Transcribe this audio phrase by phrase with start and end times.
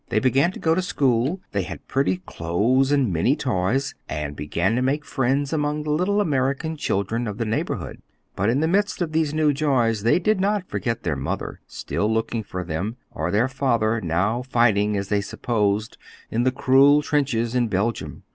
[0.09, 4.75] They began to go to school; they had pretty clothes and many toys, and began
[4.75, 8.01] to make friends among the little American children of the neighborhood.
[8.35, 12.11] But in the midst of these new joys they did not forget their mother, still
[12.11, 15.99] looking for them, or their father, now fighting, as they supposed,
[16.31, 18.23] in the cruel trenches of Belgium.